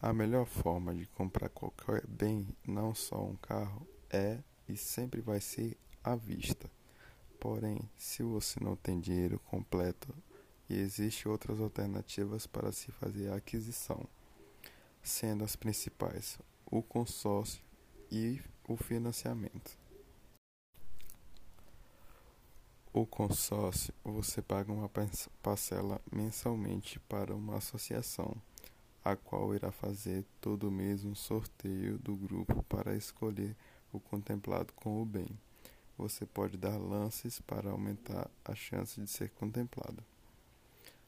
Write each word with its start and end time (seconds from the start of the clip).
A 0.00 0.12
melhor 0.12 0.46
forma 0.46 0.94
de 0.94 1.06
comprar 1.06 1.48
qualquer 1.48 2.06
bem, 2.06 2.46
não 2.64 2.94
só 2.94 3.20
um 3.20 3.34
carro, 3.34 3.84
é 4.08 4.38
e 4.68 4.76
sempre 4.76 5.20
vai 5.20 5.40
ser 5.40 5.76
à 6.04 6.14
vista. 6.14 6.70
Porém, 7.40 7.80
se 7.96 8.22
você 8.22 8.60
não 8.62 8.76
tem 8.76 9.00
dinheiro 9.00 9.40
completo 9.40 10.14
e 10.70 10.76
existem 10.78 11.30
outras 11.30 11.60
alternativas 11.60 12.46
para 12.46 12.70
se 12.70 12.92
fazer 12.92 13.32
a 13.32 13.36
aquisição, 13.36 14.06
sendo 15.02 15.42
as 15.42 15.56
principais 15.56 16.38
o 16.64 16.80
consórcio 16.80 17.60
e 18.08 18.40
o 18.68 18.76
financiamento. 18.76 19.76
O 22.92 23.04
consórcio 23.04 23.92
você 24.04 24.40
paga 24.40 24.72
uma 24.72 24.88
parcela 25.42 26.00
mensalmente 26.12 27.00
para 27.00 27.34
uma 27.34 27.56
associação 27.56 28.36
a 29.04 29.16
qual 29.16 29.54
irá 29.54 29.70
fazer 29.70 30.24
todo 30.40 30.70
mês 30.70 31.04
um 31.04 31.14
sorteio 31.14 31.98
do 31.98 32.14
grupo 32.16 32.62
para 32.64 32.94
escolher 32.96 33.56
o 33.92 33.98
contemplado 33.98 34.72
com 34.74 35.00
o 35.00 35.06
bem. 35.06 35.28
Você 35.96 36.26
pode 36.26 36.56
dar 36.56 36.76
lances 36.78 37.40
para 37.40 37.70
aumentar 37.70 38.30
a 38.44 38.54
chance 38.54 39.00
de 39.00 39.10
ser 39.10 39.30
contemplado. 39.30 40.04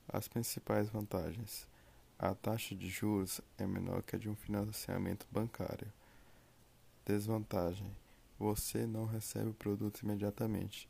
As 0.08 0.26
principais 0.26 0.88
vantagens: 0.88 1.68
a 2.18 2.34
taxa 2.34 2.74
de 2.74 2.88
juros 2.88 3.40
é 3.56 3.66
menor 3.66 4.02
que 4.02 4.16
a 4.16 4.18
de 4.18 4.28
um 4.28 4.34
financiamento 4.34 5.26
bancário. 5.30 5.92
Desvantagem: 7.04 7.90
você 8.38 8.86
não 8.86 9.04
recebe 9.04 9.50
o 9.50 9.54
produto 9.54 10.00
imediatamente, 10.00 10.88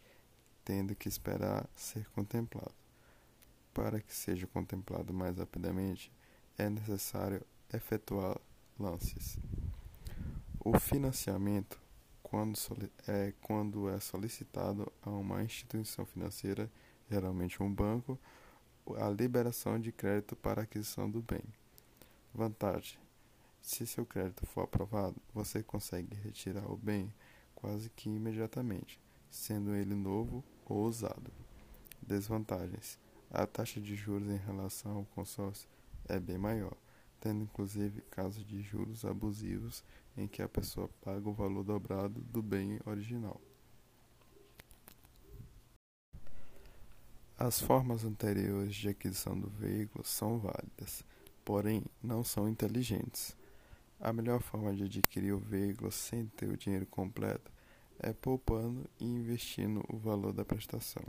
tendo 0.64 0.94
que 0.94 1.08
esperar 1.08 1.68
ser 1.74 2.08
contemplado. 2.10 2.74
Para 3.74 4.00
que 4.00 4.14
seja 4.14 4.46
contemplado 4.46 5.12
mais 5.12 5.36
rapidamente, 5.36 6.10
é 6.58 6.68
necessário 6.68 7.44
efetuar 7.72 8.38
lances. 8.78 9.38
O 10.58 10.78
financiamento, 10.78 11.80
quando 12.22 12.58
é 13.06 13.32
quando 13.40 13.88
é 13.88 13.98
solicitado 13.98 14.90
a 15.02 15.10
uma 15.10 15.42
instituição 15.42 16.04
financeira, 16.04 16.70
geralmente 17.10 17.62
um 17.62 17.72
banco, 17.72 18.18
a 18.98 19.08
liberação 19.08 19.78
de 19.78 19.92
crédito 19.92 20.36
para 20.36 20.62
aquisição 20.62 21.10
do 21.10 21.20
bem. 21.20 21.42
Vantagem: 22.34 22.98
se 23.60 23.86
seu 23.86 24.06
crédito 24.06 24.46
for 24.46 24.62
aprovado, 24.62 25.16
você 25.34 25.62
consegue 25.62 26.14
retirar 26.16 26.70
o 26.70 26.76
bem 26.76 27.12
quase 27.54 27.90
que 27.90 28.08
imediatamente, 28.08 28.98
sendo 29.30 29.74
ele 29.74 29.94
novo 29.94 30.44
ou 30.66 30.84
usado. 30.84 31.30
Desvantagens: 32.00 32.98
a 33.30 33.46
taxa 33.46 33.80
de 33.80 33.94
juros 33.94 34.28
em 34.28 34.36
relação 34.36 34.98
ao 34.98 35.04
consórcio 35.14 35.68
é 36.10 36.20
bem 36.20 36.38
maior, 36.38 36.76
tendo 37.20 37.42
inclusive 37.42 38.00
casos 38.10 38.44
de 38.44 38.60
juros 38.62 39.04
abusivos 39.04 39.84
em 40.16 40.26
que 40.26 40.42
a 40.42 40.48
pessoa 40.48 40.88
paga 41.02 41.28
o 41.28 41.32
valor 41.32 41.64
dobrado 41.64 42.20
do 42.20 42.42
bem 42.42 42.78
original. 42.84 43.40
As 47.38 47.58
formas 47.58 48.04
anteriores 48.04 48.74
de 48.74 48.88
aquisição 48.88 49.38
do 49.38 49.48
veículo 49.48 50.04
são 50.04 50.38
válidas, 50.38 51.02
porém 51.42 51.82
não 52.02 52.22
são 52.22 52.48
inteligentes. 52.48 53.34
A 53.98 54.12
melhor 54.12 54.42
forma 54.42 54.74
de 54.74 54.84
adquirir 54.84 55.32
o 55.32 55.38
veículo 55.38 55.90
sem 55.90 56.26
ter 56.26 56.50
o 56.50 56.56
dinheiro 56.56 56.86
completo 56.86 57.50
é 57.98 58.12
poupando 58.12 58.88
e 58.98 59.04
investindo 59.04 59.82
o 59.88 59.96
valor 59.96 60.32
da 60.32 60.44
prestação. 60.44 61.02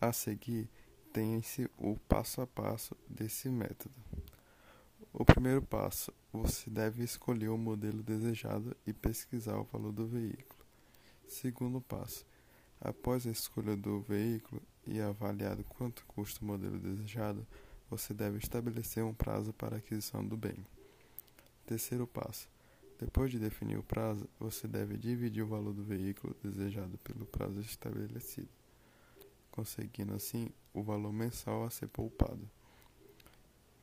A 0.00 0.12
seguir, 0.12 0.68
tem-se 1.12 1.70
o 1.76 1.96
passo 2.08 2.40
a 2.40 2.46
passo 2.46 2.96
desse 3.08 3.48
método. 3.48 3.94
O 5.12 5.24
primeiro 5.24 5.62
passo, 5.62 6.12
você 6.32 6.70
deve 6.70 7.02
escolher 7.02 7.48
o 7.48 7.58
modelo 7.58 8.02
desejado 8.02 8.76
e 8.86 8.92
pesquisar 8.92 9.58
o 9.58 9.64
valor 9.64 9.92
do 9.92 10.06
veículo. 10.06 10.64
Segundo 11.26 11.80
passo, 11.80 12.26
após 12.80 13.26
a 13.26 13.30
escolha 13.30 13.76
do 13.76 14.00
veículo 14.00 14.62
e 14.86 15.00
avaliado 15.00 15.64
quanto 15.64 16.04
custa 16.06 16.44
o 16.44 16.46
modelo 16.46 16.78
desejado, 16.78 17.46
você 17.90 18.12
deve 18.12 18.38
estabelecer 18.38 19.02
um 19.02 19.14
prazo 19.14 19.52
para 19.52 19.76
aquisição 19.76 20.24
do 20.24 20.36
bem. 20.36 20.66
Terceiro 21.66 22.06
passo, 22.06 22.48
depois 22.98 23.30
de 23.30 23.38
definir 23.38 23.78
o 23.78 23.82
prazo, 23.82 24.28
você 24.38 24.68
deve 24.68 24.96
dividir 24.96 25.42
o 25.42 25.48
valor 25.48 25.72
do 25.72 25.82
veículo 25.82 26.36
desejado 26.42 26.98
pelo 26.98 27.26
prazo 27.26 27.60
estabelecido 27.60 28.48
conseguindo 29.58 30.14
assim 30.14 30.50
o 30.72 30.84
valor 30.84 31.12
mensal 31.12 31.64
a 31.64 31.70
ser 31.70 31.88
poupado. 31.88 32.48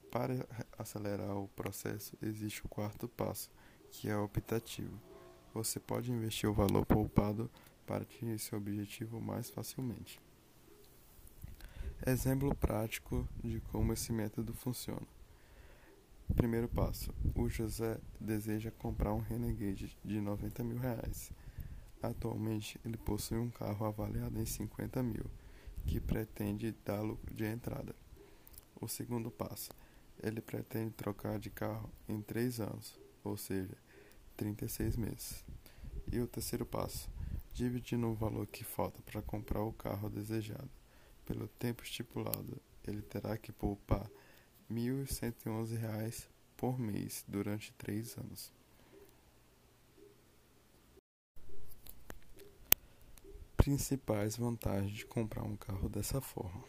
Para 0.09 0.47
acelerar 0.78 1.36
o 1.36 1.50
processo, 1.50 2.18
existe 2.22 2.66
o 2.66 2.69
quarto 2.69 3.09
passo, 3.09 3.52
que 3.91 4.08
é 4.08 4.16
optativo. 4.16 4.97
Você 5.53 5.78
pode 5.78 6.14
investir 6.14 6.50
o 6.50 6.53
valor 6.53 6.85
poupado 6.85 7.52
para 7.85 8.03
atingir 8.03 8.40
seu 8.40 8.58
objetivo 8.58 9.19
mais 9.19 9.50
facilmente. 9.50 10.22
Exemplo 12.08 12.56
prático 12.56 13.28
de 13.44 13.59
como 13.59 13.91
esse 13.91 14.14
método 14.14 14.53
funciona. 14.53 15.06
Primeiro 16.38 16.69
passo: 16.69 17.14
o 17.35 17.50
José 17.50 18.00
deseja 18.18 18.72
comprar 18.72 19.14
um 19.14 19.19
Renegade 19.19 19.97
de 20.06 20.22
90 20.22 20.64
mil 20.64 20.78
reais. 20.78 21.34
Atualmente, 22.02 22.80
ele 22.85 22.96
possui 22.96 23.38
um 23.38 23.50
carro 23.50 23.85
avaliado 23.85 24.40
em 24.40 24.46
50 24.46 25.03
mil 25.03 25.25
que 25.85 26.00
pretende 26.00 26.75
dá-lo 26.84 27.19
de 27.31 27.46
entrada. 27.46 27.96
O 28.79 28.88
segundo 28.88 29.31
passo, 29.31 29.72
ele 30.22 30.41
pretende 30.41 30.91
trocar 30.91 31.40
de 31.40 31.50
carro 31.50 31.90
em 32.07 32.22
três 32.22 32.59
anos, 32.59 33.00
ou 33.23 33.38
seja, 33.38 33.78
36 34.35 34.97
meses. 34.97 35.44
E 36.12 36.19
o 36.19 36.28
terceiro 36.28 36.66
passo, 36.66 37.09
dividindo 37.53 38.07
o 38.07 38.13
valor 38.13 38.47
que 38.47 38.63
falta 38.63 39.01
para 39.01 39.22
comprar 39.22 39.62
o 39.62 39.73
carro 39.73 40.09
desejado 40.09 40.69
pelo 41.25 41.47
tempo 41.47 41.84
estipulado, 41.84 42.62
ele 42.85 43.02
terá 43.02 43.38
que 43.38 43.52
poupar 43.52 44.09
R$ 44.69 44.75
1.111 44.75 46.28
por 46.56 46.79
mês 46.79 47.23
durante 47.28 47.73
três 47.73 48.17
anos. 48.17 48.52
Principais 53.66 54.38
vantagens 54.38 54.92
de 54.92 55.08
comprar 55.08 55.42
um 55.42 55.56
carro 55.56 55.90
dessa 55.90 56.22
forma. 56.22 56.64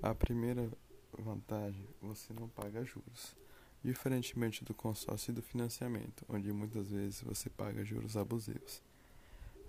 A 0.00 0.14
primeira 0.14 0.66
vantagem, 1.12 1.86
você 2.00 2.32
não 2.32 2.48
paga 2.48 2.82
juros. 2.82 3.36
Diferentemente 3.84 4.64
do 4.64 4.72
consórcio 4.72 5.30
e 5.30 5.34
do 5.34 5.42
financiamento, 5.42 6.24
onde 6.26 6.50
muitas 6.50 6.90
vezes 6.90 7.20
você 7.20 7.50
paga 7.50 7.84
juros 7.84 8.16
abusivos. 8.16 8.80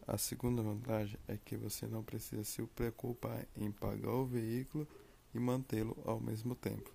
A 0.08 0.18
segunda 0.18 0.62
vantagem 0.62 1.20
é 1.28 1.36
que 1.36 1.58
você 1.58 1.86
não 1.86 2.04
precisa 2.04 2.46
se 2.46 2.64
preocupar 2.68 3.46
em 3.58 3.70
pagar 3.70 4.14
o 4.14 4.26
veículo 4.26 4.88
e 5.36 5.40
mantê-lo 5.40 5.98
ao 6.06 6.22
mesmo 6.22 6.56
tempo. 6.56 6.90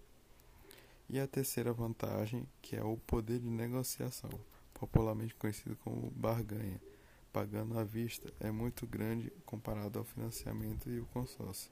E 1.06 1.21
a 1.21 1.26
terceira 1.26 1.71
vantagem, 1.71 2.49
que 2.62 2.76
é 2.76 2.82
o 2.82 2.97
poder 2.97 3.41
de 3.41 3.50
negociação, 3.50 4.31
popularmente 4.72 5.34
conhecido 5.34 5.76
como 5.84 6.11
barganha 6.12 6.81
pagando 7.34 7.77
à 7.77 7.83
vista 7.83 8.33
é 8.39 8.49
muito 8.53 8.87
grande 8.87 9.28
comparado 9.45 9.99
ao 9.99 10.05
financiamento 10.05 10.89
e 10.89 11.00
o 11.00 11.06
consórcio. 11.06 11.69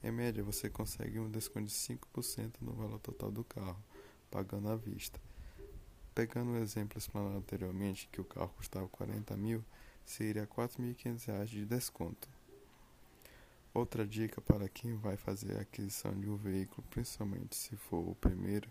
Em 0.00 0.12
média, 0.12 0.44
você 0.44 0.70
consegue 0.70 1.18
um 1.18 1.28
desconto 1.28 1.66
de 1.66 1.72
5% 1.72 2.60
no 2.60 2.72
valor 2.72 3.00
total 3.00 3.32
do 3.32 3.42
carro, 3.42 3.82
pagando 4.30 4.68
à 4.68 4.76
vista. 4.76 5.20
Pegando 6.14 6.52
o 6.52 6.56
exemplo 6.56 6.98
explanado 6.98 7.36
anteriormente, 7.36 8.08
que 8.12 8.20
o 8.20 8.24
carro 8.24 8.54
custava 8.56 8.86
40 8.86 9.36
mil, 9.36 9.64
seria 10.04 10.42
R$ 10.42 10.48
4.500 10.48 11.46
de 11.46 11.66
desconto. 11.66 12.28
Outra 13.74 14.06
dica 14.06 14.40
para 14.40 14.68
quem 14.68 14.94
vai 14.94 15.16
fazer 15.16 15.58
a 15.58 15.62
aquisição 15.62 16.14
de 16.14 16.30
um 16.30 16.36
veículo, 16.36 16.86
principalmente 16.90 17.56
se 17.56 17.74
for 17.74 18.08
o 18.08 18.14
primeiro, 18.14 18.70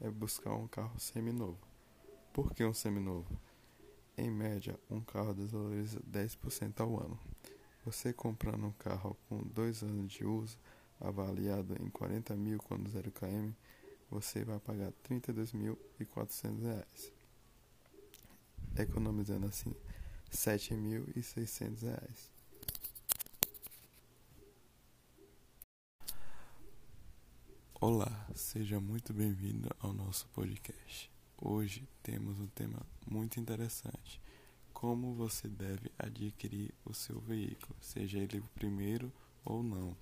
é 0.00 0.08
buscar 0.08 0.54
um 0.54 0.68
carro 0.68 1.00
seminovo. 1.00 1.58
Por 2.32 2.54
que 2.54 2.64
um 2.64 2.74
seminovo? 2.74 3.26
Em 4.16 4.30
média, 4.30 4.78
um 4.88 5.00
carro 5.00 5.34
desvaloriza 5.34 6.00
10% 6.00 6.80
ao 6.80 7.00
ano. 7.00 7.18
Você 7.84 8.12
comprando 8.12 8.66
um 8.66 8.72
carro 8.72 9.16
com 9.28 9.42
2 9.42 9.82
anos 9.82 10.12
de 10.12 10.24
uso, 10.24 10.56
avaliado 11.00 11.74
em 11.82 11.90
40 11.90 12.36
mil 12.36 12.58
quando 12.58 12.88
0 12.88 13.10
km, 13.10 13.50
você 14.08 14.44
vai 14.44 14.60
pagar 14.60 14.86
R$ 14.86 14.94
32.400, 15.20 17.12
economizando 18.78 19.46
assim 19.46 19.70
R$ 19.70 19.76
7.600. 20.30 22.30
Olá, 27.80 28.28
seja 28.34 28.80
muito 28.80 29.12
bem-vindo 29.12 29.68
ao 29.80 29.92
nosso 29.92 30.28
podcast. 30.28 31.13
Hoje 31.36 31.86
temos 32.02 32.38
um 32.38 32.46
tema 32.46 32.86
muito 33.06 33.40
interessante: 33.40 34.20
como 34.72 35.14
você 35.14 35.48
deve 35.48 35.90
adquirir 35.98 36.72
o 36.84 36.94
seu 36.94 37.20
veículo, 37.20 37.76
seja 37.80 38.18
ele 38.18 38.38
o 38.38 38.48
primeiro 38.54 39.12
ou 39.44 39.62
não. 39.62 39.96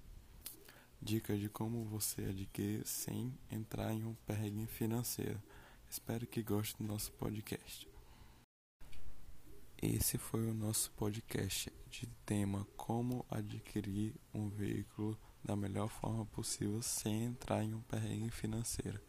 Dicas 1.00 1.40
de 1.40 1.48
como 1.48 1.84
você 1.84 2.26
adquirir 2.26 2.86
sem 2.86 3.36
entrar 3.50 3.92
em 3.92 4.04
um 4.04 4.14
perrengue 4.26 4.66
financeiro. 4.66 5.42
Espero 5.90 6.26
que 6.26 6.42
goste 6.42 6.76
do 6.78 6.84
nosso 6.84 7.10
podcast. 7.12 7.88
Esse 9.80 10.16
foi 10.16 10.48
o 10.48 10.54
nosso 10.54 10.92
podcast 10.92 11.72
de 11.90 12.06
tema 12.24 12.64
como 12.76 13.26
adquirir 13.28 14.14
um 14.32 14.48
veículo 14.48 15.18
da 15.42 15.56
melhor 15.56 15.88
forma 15.88 16.24
possível 16.26 16.80
sem 16.82 17.24
entrar 17.24 17.64
em 17.64 17.74
um 17.74 17.80
perrengue 17.80 18.30
financeiro. 18.30 19.00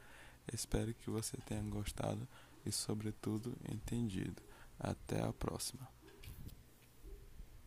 Espero 0.51 0.93
que 0.93 1.09
você 1.09 1.37
tenha 1.37 1.61
gostado 1.63 2.27
e, 2.65 2.71
sobretudo, 2.71 3.55
entendido. 3.69 4.41
Até 4.79 5.21
a 5.21 5.31
próxima! 5.31 5.87